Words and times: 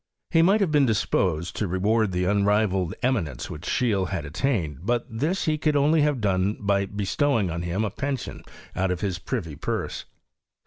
^ 0.01 0.03
He 0.31 0.41
might 0.41 0.61
have 0.61 0.71
been 0.71 0.87
disposed 0.87 1.55
to 1.57 1.67
re 1.67 1.77
ward 1.77 2.11
the 2.11 2.25
unrivalled 2.25 2.95
eminence 3.03 3.51
which 3.51 3.67
Scheele 3.69 4.07
had 4.09 4.25
attained; 4.25 4.79
but 4.81 5.05
this 5.07 5.45
he 5.45 5.59
could 5.59 5.75
only 5.75 6.01
have 6.01 6.19
done 6.19 6.57
by 6.59 6.87
be 6.87 7.05
stowing 7.05 7.51
on 7.51 7.61
him 7.61 7.85
a 7.85 7.91
pension 7.91 8.41
out 8.75 8.89
of 8.89 9.01
his 9.01 9.19
privy 9.19 9.55
purse. 9.55 10.05